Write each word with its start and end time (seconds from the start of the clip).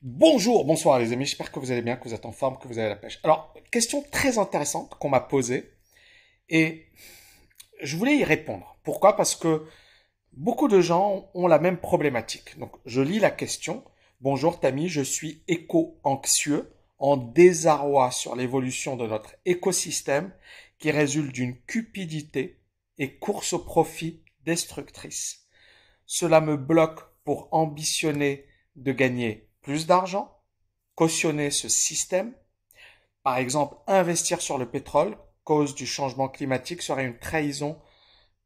Bonjour, 0.00 0.64
bonsoir 0.64 1.00
les 1.00 1.12
amis, 1.12 1.26
j'espère 1.26 1.50
que 1.50 1.58
vous 1.58 1.72
allez 1.72 1.82
bien, 1.82 1.96
que 1.96 2.04
vous 2.04 2.14
êtes 2.14 2.24
en 2.24 2.30
forme, 2.30 2.56
que 2.56 2.68
vous 2.68 2.78
avez 2.78 2.88
la 2.88 2.94
pêche. 2.94 3.18
Alors, 3.24 3.52
question 3.72 4.04
très 4.12 4.38
intéressante 4.38 4.94
qu'on 5.00 5.08
m'a 5.08 5.18
posée 5.18 5.72
et 6.48 6.86
je 7.82 7.96
voulais 7.96 8.16
y 8.16 8.22
répondre. 8.22 8.78
Pourquoi? 8.84 9.16
Parce 9.16 9.34
que 9.34 9.66
beaucoup 10.34 10.68
de 10.68 10.80
gens 10.80 11.28
ont 11.34 11.48
la 11.48 11.58
même 11.58 11.80
problématique. 11.80 12.56
Donc, 12.60 12.76
je 12.86 13.00
lis 13.00 13.18
la 13.18 13.32
question. 13.32 13.82
Bonjour 14.20 14.60
Tammy, 14.60 14.88
je 14.88 15.00
suis 15.00 15.42
éco-anxieux, 15.48 16.72
en 17.00 17.16
désarroi 17.16 18.12
sur 18.12 18.36
l'évolution 18.36 18.94
de 18.94 19.08
notre 19.08 19.34
écosystème 19.46 20.32
qui 20.78 20.92
résulte 20.92 21.32
d'une 21.32 21.60
cupidité 21.62 22.60
et 22.98 23.18
course 23.18 23.52
au 23.52 23.58
profit 23.58 24.22
destructrice. 24.44 25.48
Cela 26.06 26.40
me 26.40 26.56
bloque 26.56 27.00
pour 27.24 27.48
ambitionner 27.50 28.46
de 28.76 28.92
gagner 28.92 29.47
plus 29.68 29.86
d'argent, 29.86 30.34
cautionner 30.94 31.50
ce 31.50 31.68
système. 31.68 32.32
Par 33.22 33.36
exemple, 33.36 33.76
investir 33.86 34.40
sur 34.40 34.56
le 34.56 34.64
pétrole, 34.64 35.18
cause 35.44 35.74
du 35.74 35.84
changement 35.84 36.30
climatique, 36.30 36.80
serait 36.80 37.04
une 37.04 37.18
trahison 37.18 37.78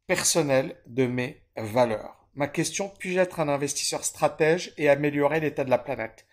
personnelle 0.05 0.75
de 0.85 1.07
mes 1.07 1.41
valeurs. 1.55 2.27
Ma 2.33 2.49
question, 2.49 2.91
puis-je 2.99 3.19
être 3.19 3.39
un 3.39 3.47
investisseur 3.47 4.03
stratège 4.03 4.73
et 4.77 4.89
améliorer 4.89 5.39
l'état 5.39 5.63
de 5.63 5.69
la 5.69 5.77
planète? 5.77 6.25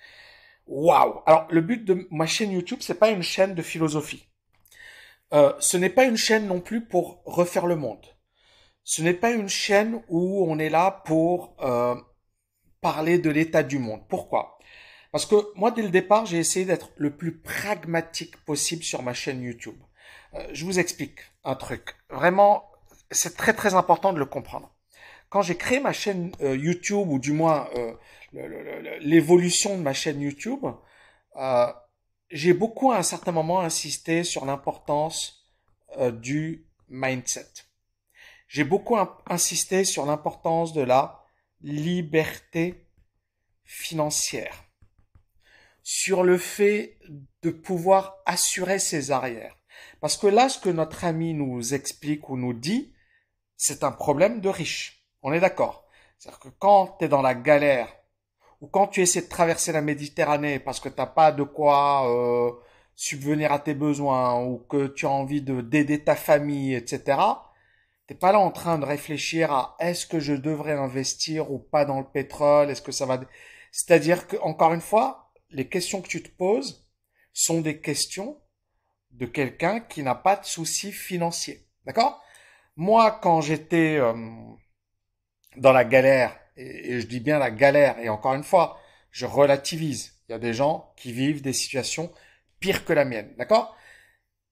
Waouh 0.66 1.22
Alors, 1.24 1.46
le 1.50 1.60
but 1.60 1.84
de 1.84 2.08
ma 2.10 2.26
chaîne 2.26 2.50
YouTube, 2.50 2.80
c'est 2.80 2.98
pas 2.98 3.10
une 3.10 3.22
chaîne 3.22 3.54
de 3.54 3.62
philosophie. 3.62 4.26
Euh, 5.32 5.52
ce 5.60 5.76
n'est 5.76 5.88
pas 5.88 6.06
une 6.06 6.16
chaîne 6.16 6.48
non 6.48 6.60
plus 6.60 6.84
pour 6.84 7.22
refaire 7.26 7.66
le 7.66 7.76
monde. 7.76 8.04
Ce 8.82 9.02
n'est 9.02 9.14
pas 9.14 9.30
une 9.30 9.48
chaîne 9.48 10.02
où 10.08 10.44
on 10.50 10.58
est 10.58 10.68
là 10.68 10.90
pour 11.04 11.54
euh, 11.60 11.94
parler 12.80 13.18
de 13.18 13.30
l'état 13.30 13.62
du 13.62 13.78
monde. 13.78 14.02
Pourquoi? 14.08 14.56
Parce 15.12 15.26
que 15.26 15.34
moi, 15.56 15.70
dès 15.70 15.82
le 15.82 15.90
départ, 15.90 16.26
j'ai 16.26 16.38
essayé 16.38 16.64
d'être 16.64 16.90
le 16.96 17.10
plus 17.10 17.36
pragmatique 17.36 18.36
possible 18.44 18.84
sur 18.84 19.02
ma 19.02 19.12
chaîne 19.12 19.42
YouTube. 19.42 19.78
Euh, 20.34 20.46
je 20.52 20.64
vous 20.64 20.78
explique 20.78 21.18
un 21.44 21.56
truc. 21.56 21.96
Vraiment, 22.10 22.70
c'est 23.10 23.36
très 23.36 23.52
très 23.52 23.74
important 23.74 24.12
de 24.12 24.18
le 24.18 24.26
comprendre. 24.26 24.72
Quand 25.28 25.42
j'ai 25.42 25.56
créé 25.56 25.80
ma 25.80 25.92
chaîne 25.92 26.32
euh, 26.40 26.56
YouTube, 26.56 27.08
ou 27.08 27.18
du 27.18 27.32
moins 27.32 27.68
euh, 27.76 27.92
l'évolution 29.00 29.76
de 29.76 29.82
ma 29.82 29.92
chaîne 29.92 30.20
YouTube, 30.20 30.64
j'ai 32.30 32.52
beaucoup 32.52 32.92
à 32.92 32.98
un 32.98 33.02
certain 33.02 33.32
moment 33.32 33.60
insisté 33.60 34.22
sur 34.22 34.44
l'importance 34.44 35.48
du 36.12 36.64
mindset. 36.88 37.48
J'ai 38.46 38.62
beaucoup 38.62 38.96
insisté 39.26 39.84
sur 39.84 40.06
l'importance 40.06 40.72
de 40.72 40.82
la 40.82 41.24
liberté 41.62 42.86
financière, 43.64 44.64
sur 45.92 46.22
le 46.22 46.38
fait 46.38 47.00
de 47.42 47.50
pouvoir 47.50 48.18
assurer 48.24 48.78
ses 48.78 49.10
arrières. 49.10 49.56
Parce 50.00 50.16
que 50.16 50.28
là, 50.28 50.48
ce 50.48 50.60
que 50.60 50.68
notre 50.68 51.04
ami 51.04 51.34
nous 51.34 51.74
explique 51.74 52.28
ou 52.28 52.36
nous 52.36 52.52
dit, 52.52 52.94
c'est 53.56 53.82
un 53.82 53.90
problème 53.90 54.40
de 54.40 54.48
riche. 54.48 55.04
On 55.20 55.32
est 55.32 55.40
d'accord. 55.40 55.84
C'est-à-dire 56.16 56.38
que 56.38 56.48
quand 56.60 56.94
tu 56.96 57.06
es 57.06 57.08
dans 57.08 57.22
la 57.22 57.34
galère, 57.34 57.88
ou 58.60 58.68
quand 58.68 58.86
tu 58.86 59.02
essaies 59.02 59.22
de 59.22 59.28
traverser 59.28 59.72
la 59.72 59.80
Méditerranée 59.80 60.60
parce 60.60 60.78
que 60.78 60.88
t'as 60.88 61.06
pas 61.06 61.32
de 61.32 61.42
quoi 61.42 62.08
euh, 62.08 62.52
subvenir 62.94 63.50
à 63.50 63.58
tes 63.58 63.74
besoins, 63.74 64.40
ou 64.44 64.58
que 64.58 64.86
tu 64.86 65.06
as 65.06 65.10
envie 65.10 65.42
de 65.42 65.60
d'aider 65.60 66.04
ta 66.04 66.14
famille, 66.14 66.74
etc., 66.74 67.18
T'es 68.06 68.14
pas 68.16 68.32
là 68.32 68.40
en 68.40 68.50
train 68.50 68.78
de 68.78 68.84
réfléchir 68.84 69.52
à 69.52 69.76
est-ce 69.78 70.04
que 70.04 70.18
je 70.20 70.34
devrais 70.34 70.72
investir 70.72 71.52
ou 71.52 71.58
pas 71.60 71.84
dans 71.84 71.98
le 72.00 72.06
pétrole, 72.06 72.70
est-ce 72.70 72.82
que 72.82 72.90
ça 72.90 73.06
va... 73.06 73.20
C'est-à-dire 73.70 74.26
que, 74.26 74.36
encore 74.38 74.72
une 74.72 74.80
fois, 74.80 75.29
les 75.50 75.68
questions 75.68 76.02
que 76.02 76.08
tu 76.08 76.22
te 76.22 76.28
poses 76.28 76.86
sont 77.32 77.60
des 77.60 77.80
questions 77.80 78.40
de 79.12 79.26
quelqu'un 79.26 79.80
qui 79.80 80.02
n'a 80.02 80.14
pas 80.14 80.36
de 80.36 80.44
soucis 80.44 80.92
financiers. 80.92 81.66
D'accord? 81.86 82.22
Moi, 82.76 83.18
quand 83.22 83.40
j'étais 83.40 83.96
euh, 83.96 84.14
dans 85.56 85.72
la 85.72 85.84
galère, 85.84 86.38
et, 86.56 87.00
je 87.00 87.06
dis 87.06 87.20
bien 87.20 87.38
la 87.38 87.50
galère, 87.50 87.98
et 87.98 88.08
encore 88.08 88.34
une 88.34 88.44
fois, 88.44 88.78
je 89.10 89.26
relativise. 89.26 90.14
Il 90.28 90.32
y 90.32 90.34
a 90.34 90.38
des 90.38 90.54
gens 90.54 90.92
qui 90.96 91.12
vivent 91.12 91.42
des 91.42 91.52
situations 91.52 92.12
pires 92.60 92.84
que 92.84 92.92
la 92.92 93.04
mienne. 93.04 93.34
D'accord? 93.36 93.76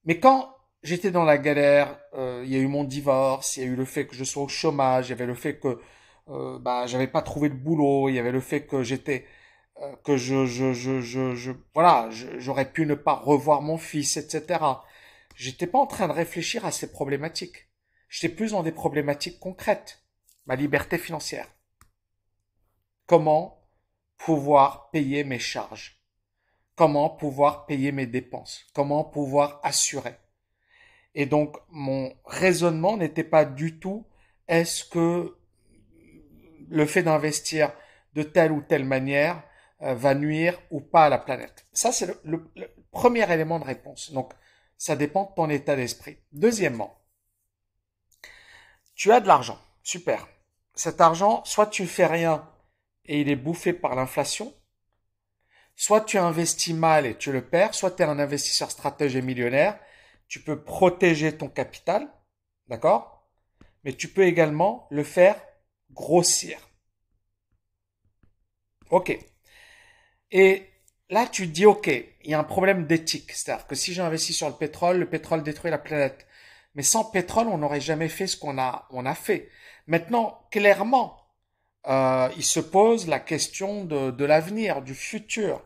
Mais 0.04 0.18
quand 0.18 0.58
j'étais 0.82 1.10
dans 1.10 1.24
la 1.24 1.38
galère. 1.38 1.98
Euh, 2.14 2.42
il 2.44 2.52
y 2.52 2.56
a 2.56 2.58
eu 2.58 2.66
mon 2.66 2.84
divorce, 2.84 3.56
il 3.56 3.62
y 3.62 3.66
a 3.66 3.68
eu 3.68 3.76
le 3.76 3.84
fait 3.84 4.06
que 4.06 4.14
je 4.14 4.24
sois 4.24 4.42
au 4.42 4.48
chômage, 4.48 5.08
il 5.08 5.10
y 5.10 5.12
avait 5.12 5.26
le 5.26 5.34
fait 5.34 5.58
que 5.58 5.80
euh, 6.28 6.58
bah 6.58 6.86
j'avais 6.86 7.06
pas 7.06 7.22
trouvé 7.22 7.48
de 7.48 7.54
boulot, 7.54 8.08
il 8.08 8.14
y 8.14 8.18
avait 8.18 8.32
le 8.32 8.40
fait 8.40 8.66
que 8.66 8.82
j'étais 8.82 9.26
que 10.04 10.16
je 10.16 10.46
je 10.46 10.72
je 10.72 11.00
je, 11.00 11.34
je 11.34 11.52
voilà, 11.74 12.08
j'aurais 12.10 12.70
pu 12.70 12.86
ne 12.86 12.94
pas 12.94 13.14
revoir 13.14 13.62
mon 13.62 13.78
fils, 13.78 14.16
etc. 14.16 14.64
J'étais 15.34 15.66
pas 15.66 15.78
en 15.78 15.86
train 15.86 16.08
de 16.08 16.12
réfléchir 16.12 16.64
à 16.64 16.72
ces 16.72 16.90
problématiques. 16.90 17.68
J'étais 18.08 18.34
plus 18.34 18.52
dans 18.52 18.62
des 18.62 18.72
problématiques 18.72 19.38
concrètes. 19.38 20.02
Ma 20.46 20.56
liberté 20.56 20.98
financière. 20.98 21.46
Comment 23.06 23.68
pouvoir 24.16 24.90
payer 24.90 25.24
mes 25.24 25.38
charges? 25.38 26.02
Comment 26.74 27.10
pouvoir 27.10 27.66
payer 27.66 27.92
mes 27.92 28.06
dépenses? 28.06 28.66
Comment 28.72 29.04
pouvoir 29.04 29.60
assurer? 29.62 30.16
Et 31.14 31.26
donc, 31.26 31.56
mon 31.70 32.14
raisonnement 32.24 32.96
n'était 32.96 33.24
pas 33.24 33.44
du 33.44 33.78
tout 33.78 34.06
est-ce 34.48 34.84
que 34.84 35.36
le 36.68 36.86
fait 36.86 37.02
d'investir 37.02 37.72
de 38.14 38.22
telle 38.22 38.52
ou 38.52 38.62
telle 38.62 38.84
manière 38.84 39.42
va 39.80 40.14
nuire 40.14 40.60
ou 40.70 40.80
pas 40.80 41.06
à 41.06 41.08
la 41.08 41.18
planète. 41.18 41.66
Ça, 41.72 41.92
c'est 41.92 42.08
le, 42.24 42.50
premier 42.90 43.30
élément 43.32 43.58
de 43.58 43.64
réponse. 43.64 44.12
Donc, 44.12 44.32
ça 44.76 44.96
dépend 44.96 45.24
de 45.24 45.34
ton 45.34 45.50
état 45.50 45.76
d'esprit. 45.76 46.18
Deuxièmement, 46.32 46.98
tu 48.94 49.12
as 49.12 49.20
de 49.20 49.28
l'argent. 49.28 49.58
Super. 49.82 50.26
Cet 50.74 51.00
argent, 51.00 51.44
soit 51.44 51.66
tu 51.66 51.86
fais 51.86 52.06
rien 52.06 52.48
et 53.04 53.20
il 53.20 53.28
est 53.28 53.36
bouffé 53.36 53.72
par 53.72 53.94
l'inflation, 53.94 54.52
soit 55.76 56.00
tu 56.00 56.18
investis 56.18 56.74
mal 56.74 57.06
et 57.06 57.16
tu 57.16 57.32
le 57.32 57.44
perds, 57.44 57.74
soit 57.74 57.92
tu 57.92 58.02
es 58.02 58.06
un 58.06 58.18
investisseur 58.18 58.70
stratège 58.70 59.16
et 59.16 59.22
millionnaire 59.22 59.78
tu 60.28 60.42
peux 60.42 60.62
protéger 60.62 61.36
ton 61.36 61.48
capital, 61.48 62.08
d'accord? 62.68 63.26
Mais 63.82 63.94
tu 63.94 64.08
peux 64.08 64.24
également 64.24 64.86
le 64.90 65.02
faire 65.02 65.40
grossir. 65.90 66.60
Ok. 68.90 69.18
Et 70.30 70.64
là, 71.10 71.26
tu 71.26 71.46
dis, 71.46 71.66
ok, 71.66 71.88
il 71.88 72.30
y 72.30 72.34
a 72.34 72.38
un 72.38 72.44
problème 72.44 72.86
d'éthique. 72.86 73.32
C'est-à-dire 73.32 73.66
que 73.66 73.74
si 73.74 73.92
j'investis 73.94 74.36
sur 74.36 74.48
le 74.48 74.54
pétrole, 74.54 74.98
le 74.98 75.08
pétrole 75.08 75.42
détruit 75.42 75.70
la 75.70 75.78
planète. 75.78 76.26
Mais 76.74 76.82
sans 76.82 77.04
pétrole, 77.04 77.48
on 77.48 77.58
n'aurait 77.58 77.80
jamais 77.80 78.08
fait 78.08 78.26
ce 78.26 78.36
qu'on 78.36 78.58
a, 78.58 78.86
on 78.90 79.06
a 79.06 79.14
fait. 79.14 79.50
Maintenant, 79.86 80.40
clairement, 80.50 81.18
euh, 81.88 82.28
il 82.36 82.44
se 82.44 82.60
pose 82.60 83.08
la 83.08 83.20
question 83.20 83.84
de, 83.84 84.10
de 84.10 84.24
l'avenir, 84.24 84.82
du 84.82 84.94
futur. 84.94 85.62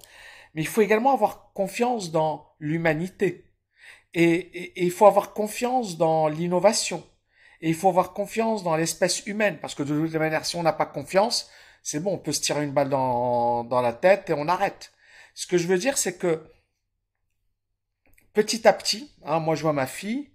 Mais 0.54 0.62
il 0.62 0.68
faut 0.68 0.82
également 0.82 1.12
avoir 1.12 1.52
confiance 1.54 2.12
dans 2.12 2.54
l'humanité. 2.60 3.52
Et, 4.14 4.72
il 4.84 4.90
faut 4.90 5.06
avoir 5.06 5.32
confiance 5.32 5.96
dans 5.96 6.28
l'innovation. 6.28 7.02
Et 7.60 7.68
il 7.68 7.74
faut 7.74 7.88
avoir 7.88 8.12
confiance 8.12 8.62
dans 8.62 8.76
l'espèce 8.76 9.26
humaine. 9.26 9.58
Parce 9.60 9.74
que 9.74 9.82
de 9.82 9.98
toute 10.06 10.14
manière, 10.14 10.44
si 10.44 10.56
on 10.56 10.62
n'a 10.62 10.72
pas 10.72 10.86
confiance, 10.86 11.50
c'est 11.82 12.00
bon, 12.00 12.14
on 12.14 12.18
peut 12.18 12.32
se 12.32 12.40
tirer 12.40 12.64
une 12.64 12.72
balle 12.72 12.88
dans, 12.90 13.80
la 13.82 13.92
tête 13.92 14.30
et 14.30 14.34
on 14.34 14.48
arrête. 14.48 14.92
Ce 15.34 15.46
que 15.46 15.58
je 15.58 15.66
veux 15.66 15.78
dire, 15.78 15.98
c'est 15.98 16.16
que 16.16 16.42
petit 18.32 18.66
à 18.66 18.72
petit, 18.72 19.12
hein, 19.24 19.40
moi 19.40 19.54
je 19.54 19.62
vois 19.62 19.72
ma 19.72 19.86
fille, 19.86 20.30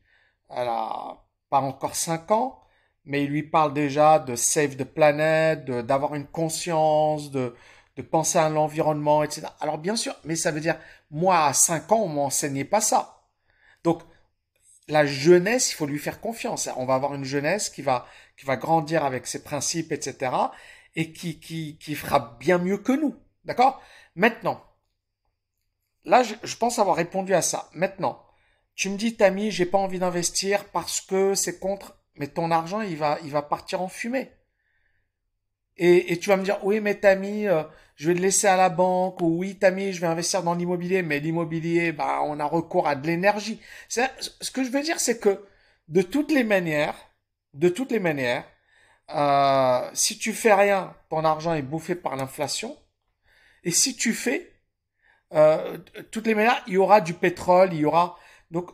elle 0.49 0.67
a 0.67 1.25
pas 1.49 1.61
encore 1.61 1.95
5 1.95 2.31
ans, 2.31 2.59
mais 3.05 3.23
il 3.23 3.29
lui 3.29 3.43
parle 3.43 3.73
déjà 3.73 4.19
de 4.19 4.35
save 4.35 4.75
the 4.75 4.83
planet, 4.83 5.65
d'avoir 5.65 6.15
une 6.15 6.27
conscience, 6.27 7.31
de, 7.31 7.55
de 7.95 8.01
penser 8.01 8.37
à 8.37 8.49
l'environnement, 8.49 9.23
etc. 9.23 9.47
Alors 9.59 9.77
bien 9.77 9.95
sûr, 9.95 10.15
mais 10.25 10.35
ça 10.35 10.51
veut 10.51 10.59
dire, 10.59 10.77
moi 11.11 11.45
à 11.45 11.53
5 11.53 11.91
ans, 11.91 12.01
on 12.03 12.09
m'enseignait 12.09 12.65
pas 12.65 12.81
ça. 12.81 13.21
Donc, 13.83 14.03
la 14.87 15.05
jeunesse, 15.05 15.71
il 15.71 15.75
faut 15.75 15.85
lui 15.85 15.99
faire 15.99 16.21
confiance. 16.21 16.69
On 16.77 16.85
va 16.85 16.95
avoir 16.95 17.13
une 17.13 17.25
jeunesse 17.25 17.69
qui 17.69 17.81
va, 17.81 18.05
qui 18.37 18.45
va 18.45 18.55
grandir 18.55 19.03
avec 19.03 19.27
ses 19.27 19.43
principes, 19.43 19.91
etc. 19.91 20.31
et 20.97 21.13
qui, 21.13 21.39
qui, 21.39 21.77
qui 21.77 21.95
fera 21.95 22.37
bien 22.39 22.57
mieux 22.57 22.79
que 22.79 22.91
nous. 22.91 23.15
D'accord? 23.45 23.81
Maintenant, 24.15 24.61
là, 26.03 26.23
je, 26.23 26.55
pense 26.57 26.79
avoir 26.79 26.97
répondu 26.97 27.33
à 27.35 27.43
ça. 27.43 27.69
Maintenant, 27.73 28.25
tu 28.75 28.89
me 28.89 28.97
dis, 28.97 29.15
Tammy, 29.15 29.51
j'ai 29.51 29.67
pas 29.67 29.77
envie 29.77 29.99
d'investir 29.99 30.65
parce 30.65 30.99
que 30.99 31.35
c'est 31.35 31.59
contre, 31.59 32.03
mais 32.15 32.27
ton 32.27 32.49
argent, 32.49 32.81
il 32.81 32.97
va, 32.97 33.19
il 33.23 33.29
va 33.29 33.43
partir 33.43 33.81
en 33.81 33.87
fumée. 33.87 34.31
Et, 35.77 36.11
et 36.11 36.17
tu 36.17 36.29
vas 36.29 36.37
me 36.37 36.43
dire, 36.43 36.59
oui, 36.63 36.81
mais 36.81 36.95
Tammy, 36.95 37.47
euh, 37.47 37.63
je 37.95 38.07
vais 38.07 38.15
le 38.15 38.21
laisser 38.21 38.47
à 38.47 38.57
la 38.57 38.69
banque, 38.69 39.21
ou 39.21 39.37
oui, 39.37 39.59
Tammy, 39.59 39.93
je 39.93 40.01
vais 40.01 40.07
investir 40.07 40.41
dans 40.41 40.55
l'immobilier, 40.55 41.03
mais 41.03 41.19
l'immobilier, 41.19 41.91
bah, 41.91 42.21
on 42.23 42.39
a 42.39 42.45
recours 42.45 42.87
à 42.87 42.95
de 42.95 43.05
l'énergie. 43.05 43.61
Ce 43.87 44.01
que 44.51 44.63
je 44.63 44.71
veux 44.71 44.81
dire, 44.81 44.99
c'est 44.99 45.19
que 45.19 45.45
de 45.89 46.01
toutes 46.01 46.31
les 46.31 46.43
manières, 46.43 46.95
de 47.53 47.69
toutes 47.69 47.91
les 47.91 47.99
manières, 47.99 48.45
euh, 49.09 49.89
si 49.93 50.17
tu 50.17 50.33
fais 50.33 50.53
rien, 50.53 50.95
ton 51.09 51.23
argent 51.23 51.53
est 51.53 51.61
bouffé 51.61 51.95
par 51.95 52.15
l'inflation. 52.15 52.77
Et 53.63 53.71
si 53.71 53.95
tu 53.95 54.13
fais, 54.13 54.53
euh, 55.33 55.77
toutes 56.11 56.27
les 56.27 56.35
manières, 56.35 56.63
il 56.67 56.73
y 56.73 56.77
aura 56.77 57.01
du 57.01 57.13
pétrole, 57.13 57.73
il 57.73 57.79
y 57.79 57.85
aura 57.85 58.17
donc 58.51 58.71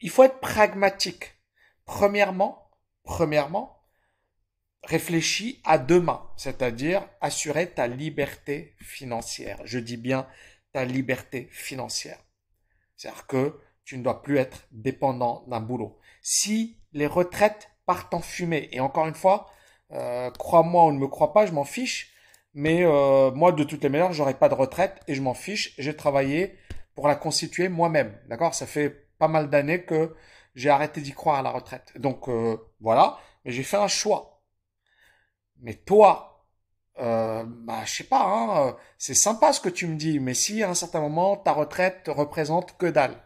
il 0.00 0.10
faut 0.10 0.24
être 0.24 0.40
pragmatique. 0.40 1.34
Premièrement, 1.84 2.70
premièrement, 3.02 3.82
réfléchis 4.82 5.60
à 5.64 5.78
demain, 5.78 6.28
c'est-à-dire 6.36 7.08
assurer 7.20 7.70
ta 7.70 7.86
liberté 7.86 8.76
financière. 8.80 9.60
Je 9.64 9.78
dis 9.78 9.96
bien 9.96 10.28
ta 10.72 10.84
liberté 10.84 11.48
financière. 11.50 12.18
C'est-à-dire 12.96 13.26
que 13.26 13.60
tu 13.84 13.98
ne 13.98 14.02
dois 14.02 14.22
plus 14.22 14.38
être 14.38 14.66
dépendant 14.72 15.44
d'un 15.48 15.60
boulot. 15.60 15.98
Si 16.22 16.78
les 16.92 17.06
retraites 17.06 17.70
partent 17.86 18.14
en 18.14 18.20
fumée, 18.20 18.68
et 18.72 18.80
encore 18.80 19.06
une 19.06 19.14
fois, 19.14 19.50
euh, 19.92 20.30
crois-moi 20.32 20.86
ou 20.86 20.92
ne 20.92 20.98
me 20.98 21.06
crois 21.06 21.32
pas, 21.32 21.46
je 21.46 21.52
m'en 21.52 21.64
fiche, 21.64 22.12
mais 22.54 22.82
euh, 22.84 23.30
moi, 23.32 23.52
de 23.52 23.64
toutes 23.64 23.82
les 23.82 23.90
manières, 23.90 24.12
j'aurai 24.12 24.34
pas 24.34 24.48
de 24.48 24.54
retraite 24.54 25.02
et 25.08 25.14
je 25.14 25.20
m'en 25.20 25.34
fiche. 25.34 25.74
J'ai 25.78 25.94
travaillé 25.94 26.58
pour 26.94 27.06
la 27.06 27.14
constituer 27.14 27.68
moi-même. 27.68 28.18
D'accord? 28.28 28.54
Ça 28.54 28.66
fait 28.66 28.90
pas 29.18 29.28
mal 29.28 29.50
d'années 29.50 29.84
que 29.84 30.16
j'ai 30.54 30.70
arrêté 30.70 31.02
d'y 31.02 31.12
croire 31.12 31.38
à 31.38 31.42
la 31.42 31.50
retraite. 31.50 31.92
Donc 31.96 32.28
euh, 32.28 32.56
voilà, 32.80 33.18
mais 33.44 33.52
j'ai 33.52 33.62
fait 33.62 33.76
un 33.76 33.88
choix. 33.88 34.42
Mais 35.60 35.74
toi, 35.74 36.46
euh, 36.98 37.44
bah 37.46 37.84
je 37.84 37.96
sais 37.96 38.04
pas, 38.04 38.24
hein, 38.24 38.76
c'est 38.98 39.14
sympa 39.14 39.52
ce 39.52 39.60
que 39.60 39.68
tu 39.68 39.86
me 39.86 39.96
dis, 39.96 40.18
mais 40.18 40.34
si 40.34 40.62
à 40.62 40.70
un 40.70 40.74
certain 40.74 41.00
moment 41.00 41.36
ta 41.36 41.52
retraite 41.52 42.04
te 42.04 42.10
représente 42.10 42.76
que 42.78 42.86
dalle, 42.86 43.16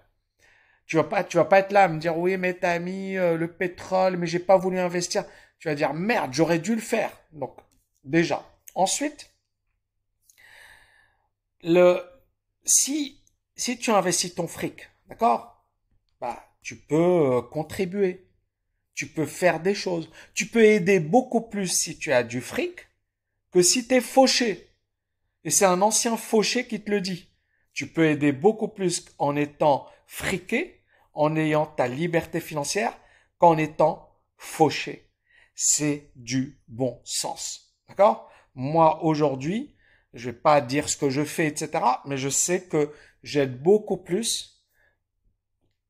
tu 0.90 0.96
vas 0.96 1.04
pas, 1.04 1.22
tu 1.22 1.36
vas 1.36 1.44
pas 1.44 1.60
être 1.60 1.70
là 1.70 1.84
à 1.84 1.88
me 1.88 2.00
dire 2.00 2.18
oui 2.18 2.36
mais 2.36 2.52
t'as 2.52 2.80
mis 2.80 3.16
euh, 3.16 3.36
le 3.36 3.46
pétrole, 3.46 4.16
mais 4.16 4.26
j'ai 4.26 4.40
pas 4.40 4.56
voulu 4.56 4.76
investir. 4.80 5.24
Tu 5.60 5.68
vas 5.68 5.76
dire 5.76 5.94
merde, 5.94 6.32
j'aurais 6.34 6.58
dû 6.58 6.74
le 6.74 6.80
faire. 6.80 7.12
Donc 7.30 7.56
déjà. 8.02 8.44
Ensuite, 8.74 9.32
le, 11.62 12.02
si, 12.64 13.22
si 13.54 13.78
tu 13.78 13.92
investis 13.92 14.34
ton 14.34 14.48
fric, 14.48 14.90
d'accord? 15.06 15.64
Bah, 16.20 16.44
tu 16.60 16.74
peux 16.74 17.36
euh, 17.36 17.40
contribuer. 17.40 18.26
Tu 18.94 19.06
peux 19.06 19.26
faire 19.26 19.60
des 19.60 19.76
choses. 19.76 20.10
Tu 20.34 20.46
peux 20.46 20.64
aider 20.64 20.98
beaucoup 20.98 21.42
plus 21.42 21.68
si 21.68 21.98
tu 22.00 22.12
as 22.12 22.24
du 22.24 22.40
fric 22.40 22.88
que 23.52 23.62
si 23.62 23.86
tu 23.86 23.94
es 23.94 24.00
fauché. 24.00 24.74
Et 25.44 25.50
c'est 25.50 25.66
un 25.66 25.82
ancien 25.82 26.16
fauché 26.16 26.66
qui 26.66 26.82
te 26.82 26.90
le 26.90 27.00
dit. 27.00 27.28
Tu 27.74 27.86
peux 27.86 28.06
aider 28.06 28.32
beaucoup 28.32 28.68
plus 28.68 29.06
en 29.18 29.36
étant 29.36 29.86
friqué, 30.08 30.79
en 31.20 31.36
ayant 31.36 31.66
ta 31.66 31.86
liberté 31.86 32.40
financière, 32.40 32.96
qu'en 33.36 33.58
étant 33.58 34.16
fauché. 34.38 35.10
C'est 35.54 36.12
du 36.16 36.58
bon 36.66 36.98
sens. 37.04 37.74
D'accord? 37.88 38.30
Moi 38.54 39.04
aujourd'hui, 39.04 39.76
je 40.14 40.30
vais 40.30 40.36
pas 40.36 40.62
dire 40.62 40.88
ce 40.88 40.96
que 40.96 41.10
je 41.10 41.22
fais, 41.22 41.46
etc. 41.46 41.84
Mais 42.06 42.16
je 42.16 42.30
sais 42.30 42.64
que 42.64 42.90
j'aide 43.22 43.62
beaucoup 43.62 43.98
plus 43.98 44.64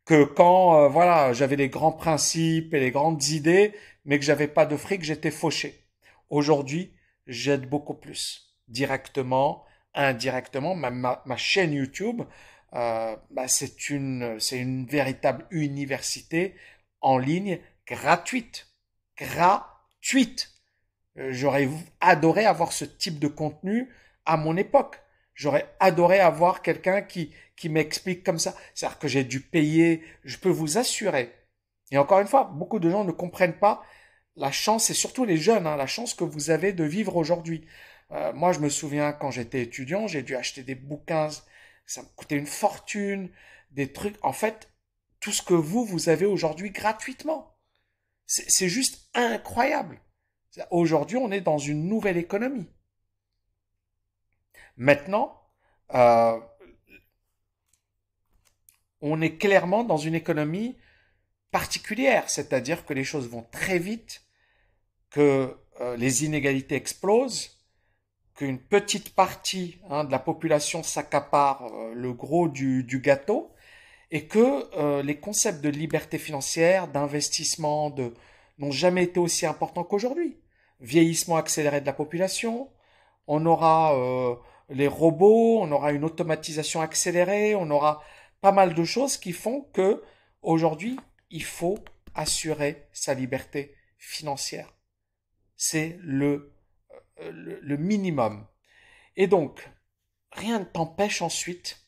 que 0.04 0.24
quand, 0.24 0.80
euh, 0.80 0.88
voilà, 0.88 1.32
j'avais 1.32 1.54
les 1.54 1.68
grands 1.68 1.92
principes 1.92 2.74
et 2.74 2.80
les 2.80 2.90
grandes 2.90 3.24
idées, 3.28 3.72
mais 4.04 4.18
que 4.18 4.24
j'avais 4.24 4.48
pas 4.48 4.66
de 4.66 4.76
fric, 4.76 5.04
j'étais 5.04 5.30
fauché. 5.30 5.86
Aujourd'hui, 6.28 6.92
j'aide 7.28 7.68
beaucoup 7.68 7.94
plus, 7.94 8.56
directement, 8.66 9.64
indirectement. 9.94 10.74
Ma, 10.74 11.36
chaîne 11.36 11.72
YouTube, 11.72 12.22
euh, 12.74 13.16
bah, 13.30 13.48
c'est 13.48 13.90
une, 13.90 14.38
c'est 14.38 14.58
une 14.58 14.86
véritable 14.86 15.46
université 15.50 16.54
en 17.00 17.18
ligne 17.18 17.58
gratuite, 17.86 18.68
gratuite. 19.16 20.50
Euh, 21.18 21.28
j'aurais 21.32 21.68
adoré 22.00 22.46
avoir 22.46 22.72
ce 22.72 22.84
type 22.84 23.18
de 23.18 23.28
contenu 23.28 23.88
à 24.24 24.36
mon 24.36 24.56
époque. 24.56 25.00
J'aurais 25.34 25.74
adoré 25.80 26.20
avoir 26.20 26.62
quelqu'un 26.62 27.02
qui, 27.02 27.32
qui 27.56 27.68
m'explique 27.68 28.24
comme 28.24 28.38
ça. 28.38 28.54
C'est-à-dire 28.74 28.98
que 28.98 29.08
j'ai 29.08 29.24
dû 29.24 29.40
payer, 29.40 30.02
je 30.24 30.36
peux 30.36 30.50
vous 30.50 30.78
assurer. 30.78 31.34
Et 31.90 31.98
encore 31.98 32.20
une 32.20 32.28
fois, 32.28 32.44
beaucoup 32.44 32.78
de 32.78 32.90
gens 32.90 33.04
ne 33.04 33.12
comprennent 33.12 33.58
pas 33.58 33.82
la 34.36 34.52
chance, 34.52 34.90
et 34.90 34.94
surtout 34.94 35.24
les 35.24 35.36
jeunes, 35.36 35.66
hein, 35.66 35.76
la 35.76 35.86
chance 35.86 36.14
que 36.14 36.24
vous 36.24 36.50
avez 36.50 36.72
de 36.72 36.84
vivre 36.84 37.16
aujourd'hui. 37.16 37.66
Euh, 38.12 38.32
moi, 38.32 38.52
je 38.52 38.60
me 38.60 38.68
souviens 38.68 39.12
quand 39.12 39.30
j'étais 39.30 39.62
étudiant, 39.62 40.06
j'ai 40.06 40.22
dû 40.22 40.36
acheter 40.36 40.62
des 40.62 40.74
bouquins, 40.74 41.28
ça 41.90 42.02
me 42.02 42.08
coûtait 42.14 42.36
une 42.36 42.46
fortune, 42.46 43.30
des 43.72 43.92
trucs. 43.92 44.16
En 44.22 44.32
fait, 44.32 44.72
tout 45.18 45.32
ce 45.32 45.42
que 45.42 45.54
vous, 45.54 45.84
vous 45.84 46.08
avez 46.08 46.24
aujourd'hui 46.24 46.70
gratuitement. 46.70 47.58
C'est 48.26 48.68
juste 48.68 49.10
incroyable. 49.12 50.00
Aujourd'hui, 50.70 51.16
on 51.16 51.32
est 51.32 51.40
dans 51.40 51.58
une 51.58 51.88
nouvelle 51.88 52.16
économie. 52.16 52.68
Maintenant, 54.76 55.36
euh, 55.94 56.38
on 59.00 59.20
est 59.20 59.36
clairement 59.36 59.82
dans 59.82 59.96
une 59.96 60.14
économie 60.14 60.76
particulière, 61.50 62.30
c'est-à-dire 62.30 62.86
que 62.86 62.94
les 62.94 63.02
choses 63.02 63.28
vont 63.28 63.42
très 63.50 63.80
vite, 63.80 64.22
que 65.10 65.58
euh, 65.80 65.96
les 65.96 66.24
inégalités 66.24 66.76
explosent, 66.76 67.59
qu'une 68.40 68.58
petite 68.58 69.14
partie 69.14 69.78
hein, 69.90 70.04
de 70.04 70.10
la 70.10 70.18
population 70.18 70.82
s'accapare 70.82 71.66
euh, 71.66 71.92
le 71.94 72.12
gros 72.14 72.48
du, 72.48 73.00
gâteau, 73.02 73.52
et 74.10 74.26
que 74.26 75.02
les 75.02 75.20
concepts 75.20 75.60
de 75.60 75.68
liberté 75.68 76.18
financière, 76.18 76.88
d'investissement, 76.88 77.90
de, 77.90 78.12
n'ont 78.58 78.72
jamais 78.72 79.04
été 79.04 79.20
aussi 79.20 79.46
importants 79.46 79.84
qu'aujourd'hui. 79.84 80.40
Vieillissement 80.80 81.36
accéléré 81.36 81.80
de 81.80 81.86
la 81.86 81.92
population, 81.92 82.70
on 83.26 83.46
aura 83.46 83.94
euh, 83.94 84.34
les 84.70 84.88
robots, 84.88 85.60
on 85.60 85.70
aura 85.70 85.92
une 85.92 86.04
automatisation 86.04 86.80
accélérée, 86.80 87.54
on 87.54 87.70
aura 87.70 88.02
pas 88.40 88.50
mal 88.50 88.74
de 88.74 88.84
choses 88.84 89.16
qui 89.16 89.32
font 89.32 89.68
que 89.72 90.02
aujourd'hui, 90.42 90.98
il 91.30 91.44
faut 91.44 91.78
assurer 92.14 92.88
sa 92.92 93.14
liberté 93.14 93.74
financière. 93.98 94.72
C'est 95.56 95.98
le, 96.00 96.26
euh, 96.26 96.52
le, 97.30 97.76
minimum. 97.76 98.46
Et 99.16 99.26
donc, 99.26 99.68
rien 100.32 100.60
ne 100.60 100.64
t'empêche 100.64 101.22
ensuite 101.22 101.86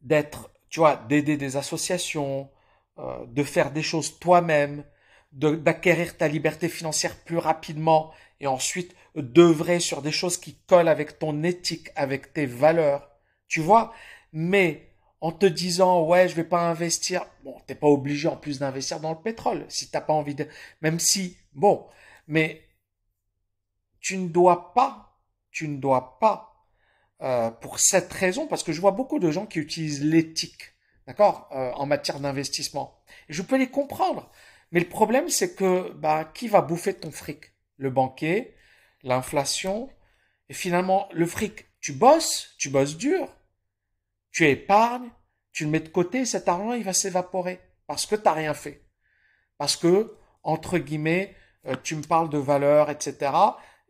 d'être, 0.00 0.50
tu 0.70 0.80
vois, 0.80 0.96
d'aider 0.96 1.36
des 1.36 1.56
associations, 1.56 2.50
euh, 2.98 3.26
de 3.26 3.42
faire 3.42 3.70
des 3.70 3.82
choses 3.82 4.18
toi-même, 4.18 4.84
d'acquérir 5.32 6.16
ta 6.16 6.26
liberté 6.26 6.68
financière 6.68 7.16
plus 7.24 7.36
rapidement 7.36 8.12
et 8.40 8.46
ensuite 8.46 8.94
d'œuvrer 9.14 9.78
sur 9.78 10.00
des 10.00 10.12
choses 10.12 10.38
qui 10.38 10.56
collent 10.66 10.88
avec 10.88 11.18
ton 11.18 11.42
éthique, 11.42 11.88
avec 11.96 12.32
tes 12.32 12.46
valeurs. 12.46 13.10
Tu 13.46 13.60
vois? 13.60 13.92
Mais 14.32 14.88
en 15.20 15.32
te 15.32 15.46
disant 15.46 16.02
ouais, 16.06 16.28
je 16.28 16.34
vais 16.34 16.44
pas 16.44 16.68
investir, 16.68 17.26
bon, 17.44 17.56
t'es 17.66 17.74
pas 17.74 17.88
obligé 17.88 18.28
en 18.28 18.36
plus 18.36 18.58
d'investir 18.58 19.00
dans 19.00 19.10
le 19.10 19.20
pétrole 19.20 19.64
si 19.68 19.90
t'as 19.90 20.00
pas 20.00 20.12
envie 20.12 20.34
de 20.34 20.46
même 20.80 20.98
si 20.98 21.36
bon, 21.52 21.86
mais 22.26 22.67
tu 24.00 24.18
ne 24.18 24.28
dois 24.28 24.74
pas, 24.74 25.18
tu 25.50 25.68
ne 25.68 25.78
dois 25.78 26.18
pas 26.18 26.66
euh, 27.22 27.50
pour 27.50 27.80
cette 27.80 28.12
raison 28.12 28.46
parce 28.46 28.62
que 28.62 28.72
je 28.72 28.80
vois 28.80 28.92
beaucoup 28.92 29.18
de 29.18 29.30
gens 29.30 29.46
qui 29.46 29.58
utilisent 29.58 30.04
l'éthique 30.04 30.74
d'accord, 31.08 31.48
euh, 31.52 31.72
en 31.72 31.86
matière 31.86 32.20
d'investissement. 32.20 33.02
Je 33.30 33.42
peux 33.42 33.56
les 33.56 33.70
comprendre, 33.70 34.30
mais 34.70 34.80
le 34.80 34.88
problème 34.88 35.30
c'est 35.30 35.56
que 35.56 35.90
bah 35.94 36.24
qui 36.26 36.46
va 36.48 36.60
bouffer 36.60 36.94
ton 36.94 37.10
fric? 37.10 37.54
Le 37.78 37.90
banquier, 37.90 38.54
l'inflation, 39.02 39.90
et 40.48 40.54
finalement 40.54 41.08
le 41.12 41.26
fric. 41.26 41.66
Tu 41.80 41.92
bosses, 41.92 42.54
tu 42.58 42.68
bosses 42.68 42.96
dur, 42.96 43.34
tu 44.32 44.46
épargnes, 44.46 45.10
tu 45.52 45.64
le 45.64 45.70
mets 45.70 45.80
de 45.80 45.88
côté, 45.88 46.26
cet 46.26 46.46
argent 46.48 46.74
il 46.74 46.84
va 46.84 46.92
s'évaporer 46.92 47.60
parce 47.86 48.04
que 48.04 48.14
t'as 48.14 48.34
rien 48.34 48.52
fait, 48.52 48.84
parce 49.56 49.76
que 49.76 50.14
entre 50.42 50.78
guillemets 50.78 51.34
euh, 51.66 51.74
tu 51.82 51.96
me 51.96 52.02
parles 52.02 52.28
de 52.28 52.38
valeurs, 52.38 52.90
etc. 52.90 53.32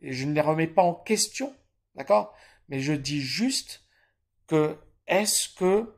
Et 0.01 0.13
je 0.13 0.25
ne 0.25 0.33
les 0.33 0.41
remets 0.41 0.67
pas 0.67 0.83
en 0.83 0.93
question, 0.93 1.55
d'accord? 1.95 2.35
Mais 2.67 2.79
je 2.79 2.93
dis 2.93 3.21
juste 3.21 3.85
que 4.47 4.77
est-ce 5.07 5.49
que 5.49 5.95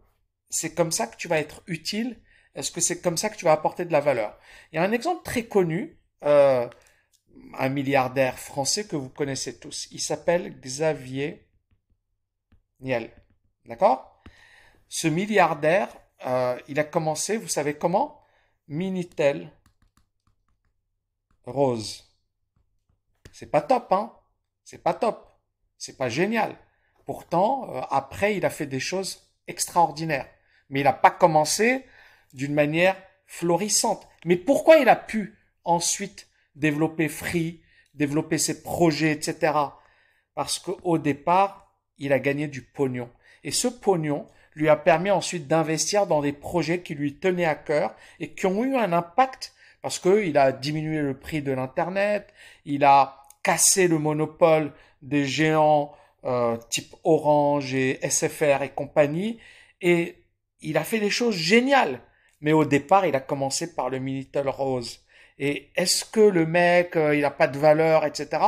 c'est 0.49 0.73
comme 0.73 0.91
ça 0.91 1.07
que 1.07 1.17
tu 1.17 1.27
vas 1.27 1.39
être 1.39 1.63
utile? 1.67 2.21
Est-ce 2.55 2.71
que 2.71 2.81
c'est 2.81 3.01
comme 3.01 3.17
ça 3.17 3.29
que 3.29 3.37
tu 3.37 3.45
vas 3.45 3.53
apporter 3.53 3.85
de 3.85 3.91
la 3.91 4.01
valeur? 4.01 4.37
Il 4.71 4.75
y 4.75 4.79
a 4.79 4.83
un 4.83 4.91
exemple 4.91 5.23
très 5.23 5.45
connu, 5.45 5.99
euh, 6.23 6.67
un 7.57 7.69
milliardaire 7.69 8.37
français 8.37 8.85
que 8.85 8.95
vous 8.95 9.09
connaissez 9.09 9.59
tous. 9.59 9.87
Il 9.91 10.01
s'appelle 10.01 10.59
Xavier 10.59 11.47
Niel. 12.79 13.11
D'accord? 13.65 14.23
Ce 14.89 15.07
milliardaire, 15.07 15.95
euh, 16.25 16.59
il 16.67 16.79
a 16.79 16.83
commencé, 16.83 17.37
vous 17.37 17.47
savez 17.47 17.77
comment? 17.77 18.21
Minitel 18.67 19.51
Rose. 21.45 22.10
C'est 23.31 23.51
pas 23.51 23.61
top, 23.61 23.91
hein 23.91 24.13
C'est 24.63 24.83
pas 24.83 24.93
top. 24.93 25.27
C'est 25.77 25.97
pas 25.97 26.09
génial. 26.09 26.55
Pourtant, 27.05 27.69
euh, 27.73 27.81
après, 27.89 28.35
il 28.37 28.45
a 28.45 28.49
fait 28.49 28.67
des 28.67 28.79
choses 28.79 29.31
extraordinaires 29.47 30.27
mais 30.71 30.79
il 30.79 30.83
n'a 30.85 30.93
pas 30.93 31.11
commencé 31.11 31.85
d'une 32.33 32.53
manière 32.53 32.95
florissante. 33.27 34.07
Mais 34.25 34.37
pourquoi 34.37 34.77
il 34.77 34.89
a 34.89 34.95
pu 34.95 35.37
ensuite 35.63 36.27
développer 36.55 37.07
Free, 37.07 37.61
développer 37.93 38.39
ses 38.39 38.63
projets, 38.63 39.11
etc. 39.11 39.53
Parce 40.33 40.57
qu'au 40.57 40.97
départ, 40.97 41.75
il 41.97 42.13
a 42.13 42.19
gagné 42.19 42.47
du 42.47 42.63
pognon. 42.63 43.09
Et 43.43 43.51
ce 43.51 43.67
pognon 43.67 44.25
lui 44.55 44.69
a 44.69 44.75
permis 44.75 45.11
ensuite 45.11 45.47
d'investir 45.47 46.07
dans 46.07 46.21
des 46.21 46.33
projets 46.33 46.81
qui 46.81 46.95
lui 46.95 47.19
tenaient 47.19 47.45
à 47.45 47.55
cœur 47.55 47.95
et 48.19 48.33
qui 48.33 48.45
ont 48.47 48.63
eu 48.63 48.75
un 48.75 48.91
impact 48.93 49.53
parce 49.81 49.99
qu'il 49.99 50.37
a 50.37 50.51
diminué 50.51 51.01
le 51.01 51.17
prix 51.17 51.41
de 51.41 51.51
l'Internet, 51.51 52.31
il 52.65 52.83
a 52.83 53.20
cassé 53.43 53.87
le 53.87 53.99
monopole 53.99 54.73
des 55.01 55.25
géants 55.25 55.93
euh, 56.23 56.57
type 56.69 56.95
Orange 57.03 57.73
et 57.73 57.99
SFR 58.07 58.61
et 58.61 58.69
compagnie, 58.69 59.39
et 59.81 60.23
il 60.59 60.77
a 60.77 60.83
fait 60.83 60.99
des 60.99 61.09
choses 61.09 61.35
géniales. 61.35 62.01
Mais 62.41 62.53
au 62.53 62.65
départ, 62.65 63.05
il 63.05 63.15
a 63.15 63.19
commencé 63.19 63.73
par 63.73 63.89
le 63.89 63.99
Minitel 63.99 64.47
Rose. 64.49 64.99
Et 65.37 65.71
est-ce 65.75 66.05
que 66.05 66.19
le 66.19 66.45
mec, 66.45 66.95
euh, 66.95 67.15
il 67.15 67.21
n'a 67.21 67.31
pas 67.31 67.47
de 67.47 67.57
valeur, 67.57 68.05
etc. 68.05 68.43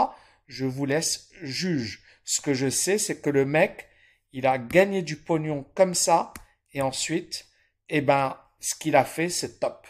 Je 0.47 0.65
vous 0.65 0.85
laisse 0.85 1.29
juge. 1.41 2.03
Ce 2.23 2.41
que 2.41 2.53
je 2.53 2.69
sais, 2.69 2.97
c'est 2.97 3.21
que 3.21 3.29
le 3.29 3.45
mec, 3.45 3.87
il 4.31 4.47
a 4.47 4.57
gagné 4.57 5.01
du 5.01 5.15
pognon 5.15 5.65
comme 5.75 5.95
ça, 5.95 6.33
et 6.73 6.81
ensuite, 6.81 7.47
eh 7.89 8.01
ben, 8.01 8.37
ce 8.59 8.75
qu'il 8.75 8.95
a 8.95 9.05
fait, 9.05 9.29
c'est 9.29 9.59
top. 9.59 9.87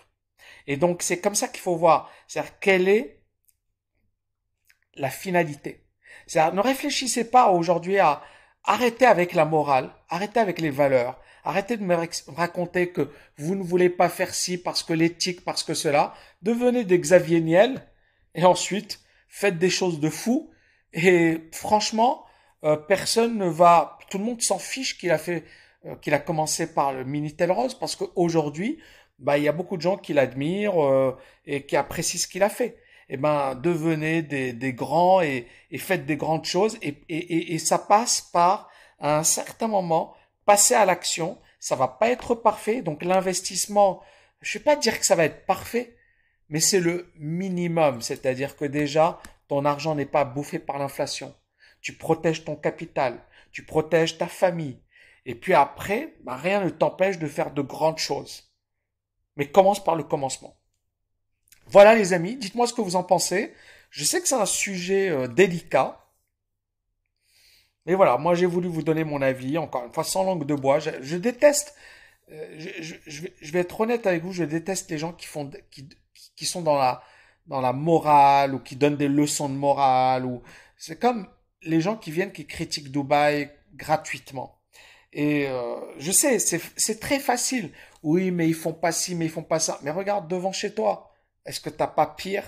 Et 0.67 0.77
donc, 0.77 1.01
c'est 1.01 1.19
comme 1.19 1.35
ça 1.35 1.47
qu'il 1.47 1.61
faut 1.61 1.75
voir. 1.75 2.11
C'est-à-dire, 2.27 2.59
quelle 2.59 2.87
est 2.87 3.22
la 4.95 5.09
finalité 5.09 5.83
C'est-à-dire, 6.27 6.53
ne 6.53 6.61
réfléchissez 6.61 7.29
pas 7.29 7.49
aujourd'hui 7.49 7.99
à 7.99 8.21
arrêter 8.63 9.05
avec 9.05 9.33
la 9.33 9.45
morale, 9.45 9.91
arrêtez 10.09 10.39
avec 10.39 10.61
les 10.61 10.69
valeurs, 10.69 11.19
arrêtez 11.43 11.77
de 11.77 11.83
me 11.83 11.95
raconter 12.27 12.89
que 12.89 13.09
vous 13.37 13.55
ne 13.55 13.63
voulez 13.63 13.89
pas 13.89 14.09
faire 14.09 14.33
ci 14.33 14.57
parce 14.57 14.83
que 14.83 14.93
l'éthique, 14.93 15.43
parce 15.43 15.63
que 15.63 15.73
cela. 15.73 16.13
Devenez 16.41 16.83
des 16.85 16.99
Xavier 16.99 17.41
Niel 17.41 17.85
et 18.35 18.45
ensuite 18.45 19.01
faites 19.27 19.57
des 19.57 19.69
choses 19.69 19.99
de 19.99 20.09
fou. 20.09 20.51
Et 20.93 21.49
franchement, 21.51 22.25
euh, 22.63 22.77
personne 22.77 23.37
ne 23.37 23.47
va, 23.47 23.97
tout 24.09 24.17
le 24.17 24.23
monde 24.23 24.41
s'en 24.41 24.59
fiche 24.59 24.97
qu'il 24.97 25.11
a 25.11 25.17
fait, 25.17 25.43
euh, 25.85 25.95
qu'il 25.95 26.13
a 26.13 26.19
commencé 26.19 26.73
par 26.73 26.93
le 26.93 27.03
Minitel 27.03 27.51
Rose 27.51 27.77
parce 27.77 27.95
qu'aujourd'hui, 27.95 28.79
bah, 29.19 29.37
il 29.37 29.43
y 29.43 29.47
a 29.47 29.51
beaucoup 29.51 29.77
de 29.77 29.81
gens 29.81 29.97
qui 29.97 30.13
l'admirent 30.13 30.81
euh, 30.83 31.17
et 31.45 31.65
qui 31.65 31.75
apprécient 31.75 32.19
ce 32.19 32.27
qu'il 32.27 32.43
a 32.43 32.49
fait. 32.49 32.77
Eh 33.09 33.17
ben, 33.17 33.55
devenez 33.55 34.21
des, 34.21 34.53
des 34.53 34.73
grands 34.73 35.21
et, 35.21 35.47
et, 35.71 35.77
faites 35.77 36.05
des 36.05 36.17
grandes 36.17 36.45
choses 36.45 36.77
et, 36.81 37.01
et, 37.09 37.53
et, 37.53 37.59
ça 37.59 37.77
passe 37.77 38.21
par 38.21 38.69
à 38.99 39.17
un 39.17 39.23
certain 39.23 39.67
moment 39.67 40.15
passer 40.45 40.73
à 40.73 40.85
l'action. 40.85 41.37
Ça 41.59 41.75
va 41.75 41.87
pas 41.87 42.09
être 42.09 42.35
parfait, 42.35 42.81
donc 42.81 43.03
l'investissement, 43.03 44.01
je 44.41 44.57
vais 44.57 44.63
pas 44.63 44.75
dire 44.75 44.99
que 44.99 45.05
ça 45.05 45.15
va 45.15 45.25
être 45.25 45.45
parfait, 45.45 45.95
mais 46.49 46.59
c'est 46.59 46.79
le 46.79 47.11
minimum, 47.15 48.01
c'est-à-dire 48.01 48.55
que 48.55 48.65
déjà 48.65 49.19
ton 49.47 49.65
argent 49.65 49.95
n'est 49.95 50.05
pas 50.05 50.25
bouffé 50.25 50.59
par 50.59 50.79
l'inflation. 50.79 51.35
Tu 51.81 51.93
protèges 51.93 52.45
ton 52.45 52.55
capital, 52.55 53.19
tu 53.51 53.65
protèges 53.65 54.17
ta 54.17 54.27
famille, 54.27 54.81
et 55.25 55.35
puis 55.35 55.53
après, 55.53 56.15
bah, 56.23 56.35
rien 56.35 56.63
ne 56.63 56.69
t'empêche 56.69 57.19
de 57.19 57.27
faire 57.27 57.51
de 57.51 57.61
grandes 57.61 57.99
choses 57.99 58.53
mais 59.35 59.49
commence 59.49 59.83
par 59.83 59.95
le 59.95 60.03
commencement. 60.03 60.57
Voilà 61.67 61.95
les 61.95 62.13
amis, 62.13 62.35
dites-moi 62.35 62.67
ce 62.67 62.73
que 62.73 62.81
vous 62.81 62.95
en 62.95 63.03
pensez. 63.03 63.53
Je 63.89 64.03
sais 64.03 64.21
que 64.21 64.27
c'est 64.27 64.35
un 64.35 64.45
sujet 64.45 65.09
euh, 65.09 65.27
délicat. 65.27 65.99
Mais 67.85 67.95
voilà, 67.95 68.17
moi 68.17 68.35
j'ai 68.35 68.45
voulu 68.45 68.67
vous 68.67 68.83
donner 68.83 69.03
mon 69.03 69.21
avis, 69.21 69.57
encore 69.57 69.85
une 69.85 69.93
fois, 69.93 70.03
sans 70.03 70.23
langue 70.23 70.45
de 70.45 70.55
bois. 70.55 70.79
Je, 70.79 71.17
déteste, 71.17 71.75
euh, 72.31 72.55
je, 72.57 73.51
vais, 73.51 73.59
être 73.59 73.79
honnête 73.79 74.07
avec 74.07 74.23
vous, 74.23 74.31
je 74.31 74.43
déteste 74.43 74.89
les 74.89 74.97
gens 74.97 75.13
qui, 75.13 75.27
font, 75.27 75.51
qui, 75.69 75.89
qui 76.35 76.45
sont 76.45 76.61
dans 76.61 76.77
la, 76.77 77.03
dans 77.47 77.61
la 77.61 77.73
morale 77.73 78.55
ou 78.55 78.59
qui 78.59 78.75
donnent 78.75 78.97
des 78.97 79.07
leçons 79.07 79.49
de 79.49 79.55
morale. 79.55 80.25
ou 80.25 80.41
C'est 80.77 80.99
comme 80.99 81.27
les 81.61 81.81
gens 81.81 81.97
qui 81.97 82.11
viennent, 82.11 82.31
qui 82.31 82.47
critiquent 82.47 82.91
Dubaï 82.91 83.51
gratuitement. 83.75 84.59
Et 85.11 85.47
euh, 85.47 85.75
je 85.99 86.11
sais, 86.11 86.39
c'est 86.39 86.99
très 86.99 87.19
facile. 87.19 87.71
Oui, 88.01 88.31
mais 88.31 88.47
ils 88.47 88.55
font 88.55 88.73
pas 88.73 88.91
ci, 88.91 89.15
mais 89.15 89.25
ils 89.25 89.31
font 89.31 89.43
pas 89.43 89.59
ça. 89.59 89.79
Mais 89.83 89.91
regarde 89.91 90.27
devant 90.27 90.51
chez 90.51 90.73
toi. 90.73 91.12
Est-ce 91.45 91.59
que 91.59 91.69
t'as 91.69 91.87
pas 91.87 92.07
pire? 92.07 92.43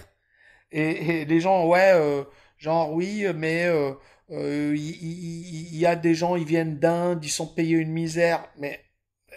Et, 0.71 1.25
les 1.25 1.39
gens, 1.39 1.65
ouais, 1.67 1.91
euh, 1.93 2.23
genre 2.57 2.91
oui, 2.93 3.25
mais 3.35 3.65
euh, 3.65 3.93
euh, 4.31 4.75
il 4.75 5.75
y, 5.75 5.85
a 5.85 5.95
des 5.95 6.15
gens, 6.15 6.35
ils 6.35 6.45
viennent 6.45 6.79
d'Inde, 6.79 7.23
ils 7.23 7.29
sont 7.29 7.47
payés 7.47 7.77
une 7.77 7.91
misère. 7.91 8.47
Mais 8.57 8.83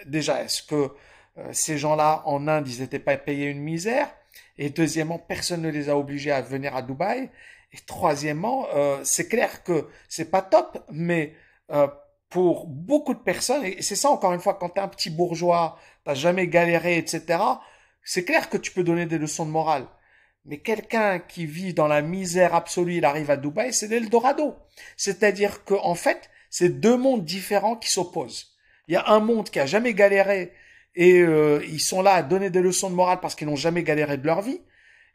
déjà, 0.05 0.43
est-ce 0.43 0.63
que 0.63 0.91
ces 1.51 1.77
gens-là 1.77 2.23
en 2.25 2.47
Inde, 2.47 2.67
ils 2.67 2.81
n'étaient 2.81 2.99
pas 2.99 3.17
payés 3.17 3.47
une 3.47 3.61
misère? 3.61 4.09
Et 4.57 4.69
deuxièmement, 4.69 5.19
personne 5.19 5.61
ne 5.61 5.69
les 5.69 5.89
a 5.89 5.97
obligés 5.97 6.31
à 6.31 6.41
venir 6.41 6.75
à 6.75 6.81
Dubaï. 6.81 7.29
Et 7.71 7.77
troisièmement, 7.85 8.67
c'est 9.03 9.29
clair 9.29 9.63
que 9.63 9.87
c'est 10.09 10.31
pas 10.31 10.41
top, 10.41 10.83
mais 10.91 11.35
pour 12.29 12.67
beaucoup 12.67 13.13
de 13.13 13.19
personnes, 13.19 13.63
et 13.63 13.81
c'est 13.81 13.95
ça 13.95 14.09
encore 14.09 14.33
une 14.33 14.39
fois, 14.39 14.55
quand 14.55 14.69
tu 14.69 14.79
es 14.79 14.83
un 14.83 14.87
petit 14.87 15.09
bourgeois, 15.09 15.77
t'as 16.03 16.13
jamais 16.15 16.47
galéré, 16.47 16.97
etc., 16.97 17.39
c'est 18.11 18.25
clair 18.25 18.49
que 18.49 18.57
tu 18.57 18.71
peux 18.71 18.83
donner 18.83 19.05
des 19.05 19.19
leçons 19.19 19.45
de 19.45 19.51
morale. 19.51 19.85
Mais 20.43 20.57
quelqu'un 20.57 21.19
qui 21.19 21.45
vit 21.45 21.75
dans 21.75 21.85
la 21.85 22.01
misère 22.01 22.55
absolue, 22.55 22.95
il 22.95 23.05
arrive 23.05 23.29
à 23.29 23.37
Dubaï, 23.37 23.71
c'est 23.71 23.87
l'Eldorado. 23.87 24.55
C'est-à-dire 24.97 25.63
que, 25.63 25.75
en 25.75 25.93
fait, 25.93 26.31
c'est 26.49 26.79
deux 26.79 26.97
mondes 26.97 27.23
différents 27.23 27.75
qui 27.75 27.91
s'opposent. 27.91 28.57
Il 28.87 28.95
y 28.95 28.97
a 28.97 29.09
un 29.09 29.19
monde 29.19 29.51
qui 29.51 29.59
a 29.59 29.67
jamais 29.67 29.93
galéré 29.93 30.53
et 30.95 31.19
euh, 31.19 31.63
ils 31.69 31.79
sont 31.79 32.01
là 32.01 32.13
à 32.13 32.23
donner 32.23 32.49
des 32.49 32.61
leçons 32.61 32.89
de 32.89 32.95
morale 32.95 33.19
parce 33.21 33.35
qu'ils 33.35 33.47
n'ont 33.47 33.55
jamais 33.55 33.83
galéré 33.83 34.17
de 34.17 34.25
leur 34.25 34.41
vie. 34.41 34.61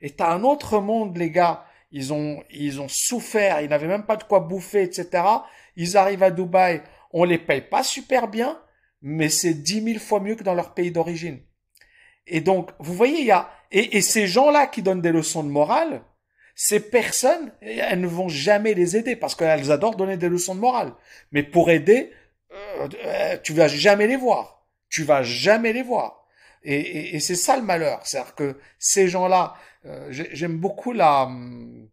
Et 0.00 0.10
t'as 0.10 0.32
un 0.32 0.44
autre 0.44 0.78
monde, 0.78 1.16
les 1.16 1.32
gars, 1.32 1.66
ils 1.90 2.12
ont, 2.12 2.44
ils 2.50 2.80
ont 2.80 2.88
souffert, 2.88 3.60
ils 3.60 3.70
n'avaient 3.70 3.88
même 3.88 4.06
pas 4.06 4.16
de 4.16 4.22
quoi 4.22 4.38
bouffer, 4.38 4.84
etc. 4.84 5.24
Ils 5.74 5.96
arrivent 5.96 6.22
à 6.22 6.30
Dubaï, 6.30 6.80
on 7.12 7.24
les 7.24 7.38
paye 7.38 7.62
pas 7.62 7.82
super 7.82 8.28
bien, 8.28 8.56
mais 9.02 9.30
c'est 9.30 9.54
dix 9.54 9.80
mille 9.80 9.98
fois 9.98 10.20
mieux 10.20 10.36
que 10.36 10.44
dans 10.44 10.54
leur 10.54 10.74
pays 10.74 10.92
d'origine. 10.92 11.40
Et 12.26 12.40
donc, 12.40 12.70
vous 12.78 12.94
voyez, 12.94 13.20
il 13.20 13.26
y 13.26 13.30
a, 13.30 13.50
et, 13.70 14.00
ces 14.02 14.26
gens-là 14.26 14.66
qui 14.66 14.82
donnent 14.82 15.02
des 15.02 15.12
leçons 15.12 15.42
de 15.42 15.48
morale, 15.48 16.02
ces 16.54 16.80
personnes, 16.80 17.52
elles 17.60 18.00
ne 18.00 18.06
vont 18.06 18.28
jamais 18.28 18.74
les 18.74 18.96
aider 18.96 19.16
parce 19.16 19.34
qu'elles 19.34 19.72
adorent 19.72 19.96
donner 19.96 20.16
des 20.16 20.28
leçons 20.28 20.54
de 20.54 20.60
morale. 20.60 20.94
Mais 21.32 21.42
pour 21.42 21.70
aider, 21.70 22.12
euh, 22.52 22.88
euh, 23.04 23.36
tu 23.42 23.52
vas 23.52 23.68
jamais 23.68 24.06
les 24.06 24.16
voir. 24.16 24.64
Tu 24.88 25.02
vas 25.02 25.22
jamais 25.22 25.72
les 25.72 25.82
voir. 25.82 26.24
Et, 26.62 27.18
c'est 27.20 27.34
ça 27.34 27.56
le 27.56 27.62
malheur. 27.62 28.06
C'est-à-dire 28.06 28.34
que 28.34 28.58
ces 28.78 29.08
gens-là, 29.08 29.54
euh, 29.84 30.06
j'aime 30.10 30.56
beaucoup 30.56 30.92
la, 30.92 31.24
hum, 31.24 31.88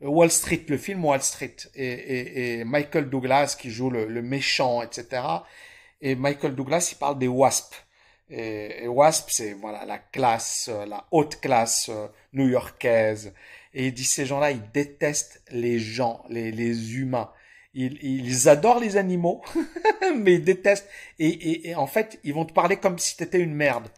Wall 0.00 0.30
Street, 0.30 0.64
le 0.68 0.76
film 0.76 1.04
Wall 1.04 1.22
Street, 1.22 1.56
et, 1.74 2.62
Michael 2.64 3.08
Douglas 3.08 3.56
qui 3.58 3.70
joue 3.70 3.90
le, 3.90 4.22
méchant, 4.22 4.82
etc. 4.82 5.22
Et 6.00 6.14
Michael 6.14 6.54
Douglas, 6.54 6.90
il 6.92 6.98
parle 6.98 7.18
des 7.18 7.28
WASP. 7.28 7.74
Et, 8.30 8.86
WASP, 8.86 9.30
c'est 9.30 9.52
voilà 9.54 9.84
la 9.84 9.98
classe, 9.98 10.68
euh, 10.72 10.84
la 10.86 11.06
haute 11.10 11.40
classe 11.40 11.88
euh, 11.88 12.08
new-yorkaise. 12.32 13.32
Et 13.74 13.86
il 13.86 13.94
dit 13.94 14.04
ces 14.04 14.26
gens-là, 14.26 14.50
ils 14.50 14.70
détestent 14.72 15.42
les 15.50 15.78
gens, 15.78 16.24
les, 16.28 16.50
les 16.50 16.96
humains. 16.96 17.30
Ils, 17.74 17.98
ils 18.02 18.48
adorent 18.48 18.80
les 18.80 18.96
animaux, 18.96 19.42
mais 20.16 20.34
ils 20.34 20.44
détestent. 20.44 20.88
Et, 21.18 21.68
et, 21.70 21.74
en 21.74 21.86
fait, 21.86 22.18
ils 22.24 22.34
vont 22.34 22.44
te 22.44 22.52
parler 22.52 22.76
comme 22.76 22.98
si 22.98 23.16
tu 23.16 23.22
étais 23.22 23.40
une 23.40 23.54
merde. 23.54 23.88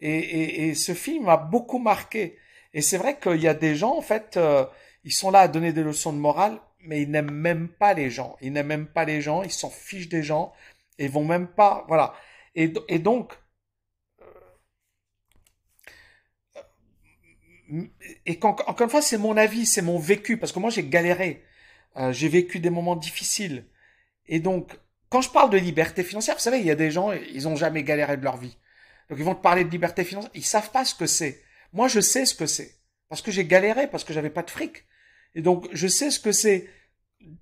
Et, 0.00 0.68
et, 0.68 0.74
ce 0.74 0.94
film 0.94 1.24
m'a 1.24 1.36
beaucoup 1.36 1.78
marqué. 1.78 2.38
Et 2.72 2.82
c'est 2.82 2.96
vrai 2.96 3.18
qu'il 3.20 3.40
y 3.40 3.48
a 3.48 3.54
des 3.54 3.76
gens, 3.76 3.96
en 3.96 4.00
fait, 4.00 4.36
euh, 4.36 4.64
ils 5.04 5.12
sont 5.12 5.30
là 5.30 5.40
à 5.40 5.48
donner 5.48 5.72
des 5.72 5.82
leçons 5.82 6.12
de 6.12 6.18
morale, 6.18 6.58
mais 6.80 7.02
ils 7.02 7.10
n'aiment 7.10 7.30
même 7.30 7.68
pas 7.68 7.94
les 7.94 8.10
gens. 8.10 8.36
Ils 8.40 8.52
n'aiment 8.52 8.68
même 8.68 8.86
pas 8.86 9.04
les 9.04 9.20
gens, 9.20 9.42
ils 9.42 9.50
s'en 9.50 9.70
fichent 9.70 10.08
des 10.08 10.22
gens, 10.22 10.52
et 10.98 11.08
vont 11.08 11.24
même 11.24 11.48
pas, 11.48 11.84
voilà. 11.88 12.14
Et, 12.54 12.72
et 12.88 12.98
donc, 12.98 13.32
et 18.26 18.38
encore 18.42 18.80
une 18.80 18.88
fois, 18.88 19.02
c'est 19.02 19.18
mon 19.18 19.36
avis, 19.36 19.66
c'est 19.66 19.82
mon 19.82 19.98
vécu, 19.98 20.36
parce 20.36 20.52
que 20.52 20.58
moi 20.58 20.70
j'ai 20.70 20.84
galéré, 20.84 21.44
euh, 21.96 22.12
j'ai 22.12 22.28
vécu 22.28 22.58
des 22.58 22.70
moments 22.70 22.96
difficiles. 22.96 23.66
Et 24.26 24.40
donc, 24.40 24.78
quand 25.08 25.20
je 25.20 25.30
parle 25.30 25.50
de 25.50 25.58
liberté 25.58 26.02
financière, 26.02 26.36
vous 26.36 26.42
savez, 26.42 26.58
il 26.58 26.66
y 26.66 26.70
a 26.70 26.76
des 26.76 26.90
gens, 26.90 27.12
ils 27.12 27.48
ont 27.48 27.56
jamais 27.56 27.82
galéré 27.82 28.16
de 28.16 28.24
leur 28.24 28.36
vie. 28.36 28.56
Donc 29.08 29.18
ils 29.18 29.24
vont 29.24 29.34
te 29.34 29.42
parler 29.42 29.64
de 29.64 29.70
liberté 29.70 30.04
financière, 30.04 30.32
ils 30.34 30.44
savent 30.44 30.70
pas 30.70 30.84
ce 30.84 30.94
que 30.94 31.06
c'est. 31.06 31.42
Moi, 31.72 31.88
je 31.88 32.00
sais 32.00 32.26
ce 32.26 32.34
que 32.34 32.46
c'est. 32.46 32.76
Parce 33.08 33.22
que 33.22 33.30
j'ai 33.30 33.44
galéré, 33.44 33.88
parce 33.88 34.04
que 34.04 34.12
j'avais 34.12 34.30
pas 34.30 34.42
de 34.42 34.50
fric. 34.50 34.84
Et 35.34 35.42
donc, 35.42 35.68
je 35.72 35.86
sais 35.88 36.10
ce 36.10 36.20
que 36.20 36.32
c'est 36.32 36.68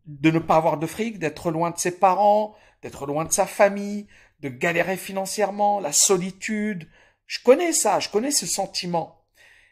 de 0.06 0.30
ne 0.30 0.38
pas 0.38 0.56
avoir 0.56 0.78
de 0.78 0.87
fric, 0.87 1.18
d'être 1.18 1.50
loin 1.50 1.70
de 1.70 1.78
ses 1.78 1.92
parents, 1.92 2.56
d'être 2.82 3.06
loin 3.06 3.25
de 3.25 3.32
sa 3.32 3.47
famille, 3.47 4.06
de 4.40 4.49
galérer 4.49 4.97
financièrement, 4.97 5.80
la 5.80 5.92
solitude. 5.92 6.88
Je 7.26 7.40
connais 7.42 7.73
ça, 7.73 8.00
je 8.00 8.08
connais 8.08 8.30
ce 8.30 8.47
sentiment. 8.47 9.17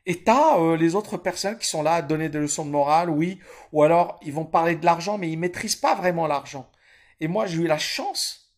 Et 0.06 0.22
t'as 0.22 0.58
euh, 0.58 0.76
les 0.76 0.94
autres 0.94 1.16
personnes 1.16 1.58
qui 1.58 1.66
sont 1.66 1.82
là 1.82 1.94
à 1.94 2.02
donner 2.02 2.28
des 2.28 2.38
leçons 2.38 2.64
de 2.64 2.70
morale, 2.70 3.10
oui, 3.10 3.40
ou 3.72 3.82
alors 3.82 4.18
ils 4.22 4.32
vont 4.32 4.44
parler 4.44 4.76
de 4.76 4.84
l'argent, 4.84 5.18
mais 5.18 5.30
ils 5.30 5.38
maîtrisent 5.38 5.76
pas 5.76 5.96
vraiment 5.96 6.28
l'argent. 6.28 6.70
Et 7.18 7.26
moi, 7.26 7.46
j'ai 7.46 7.62
eu 7.62 7.66
la 7.66 7.78
chance 7.78 8.54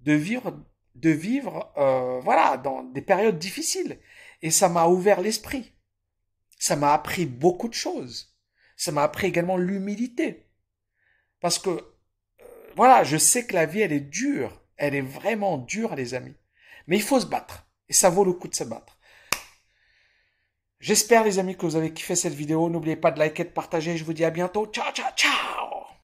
de 0.00 0.12
vivre, 0.12 0.64
de 0.94 1.10
vivre, 1.10 1.72
euh, 1.76 2.20
voilà, 2.20 2.56
dans 2.58 2.84
des 2.84 3.02
périodes 3.02 3.38
difficiles. 3.38 3.98
Et 4.40 4.50
ça 4.50 4.68
m'a 4.68 4.86
ouvert 4.86 5.20
l'esprit. 5.20 5.72
Ça 6.58 6.76
m'a 6.76 6.92
appris 6.92 7.26
beaucoup 7.26 7.68
de 7.68 7.74
choses. 7.74 8.36
Ça 8.76 8.92
m'a 8.92 9.02
appris 9.02 9.26
également 9.26 9.56
l'humilité. 9.56 10.48
Parce 11.40 11.58
que 11.58 11.84
voilà, 12.76 13.02
je 13.04 13.16
sais 13.16 13.46
que 13.46 13.54
la 13.54 13.66
vie, 13.66 13.80
elle 13.80 13.92
est 13.92 14.00
dure. 14.00 14.62
Elle 14.76 14.94
est 14.94 15.00
vraiment 15.00 15.58
dure, 15.58 15.94
les 15.96 16.14
amis. 16.14 16.36
Mais 16.86 16.96
il 16.96 17.02
faut 17.02 17.20
se 17.20 17.26
battre. 17.26 17.66
Et 17.88 17.92
ça 17.92 18.10
vaut 18.10 18.24
le 18.24 18.32
coup 18.32 18.48
de 18.48 18.54
se 18.54 18.64
battre. 18.64 18.98
J'espère, 20.82 21.22
les 21.22 21.38
amis, 21.38 21.56
que 21.56 21.64
vous 21.64 21.76
avez 21.76 21.92
kiffé 21.92 22.16
cette 22.16 22.34
vidéo. 22.34 22.68
N'oubliez 22.68 22.96
pas 22.96 23.12
de 23.12 23.18
liker, 23.20 23.44
de 23.44 23.50
partager. 23.50 23.96
Je 23.96 24.04
vous 24.04 24.12
dis 24.12 24.24
à 24.24 24.30
bientôt. 24.30 24.66
Ciao, 24.66 24.92
ciao, 24.92 25.12
ciao 25.14 25.81